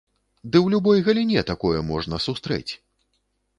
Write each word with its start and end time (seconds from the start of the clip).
Ды 0.51 0.55
ў 0.65 0.75
любой 0.75 1.03
галіне 1.09 1.45
такое 1.51 1.79
можна 1.91 2.23
сустрэць! 2.27 2.71